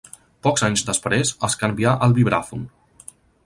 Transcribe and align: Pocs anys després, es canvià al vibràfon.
Pocs 0.45 0.63
anys 0.67 0.83
després, 0.87 1.33
es 1.49 1.59
canvià 1.65 1.95
al 2.07 2.19
vibràfon. 2.19 2.69